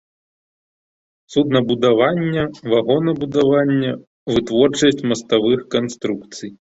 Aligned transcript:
Суднабудаванне, 1.33 2.45
вагонабудаванне, 2.71 3.91
вытворчасць 4.33 5.05
маставых 5.13 5.61
канструкцый. 5.77 6.51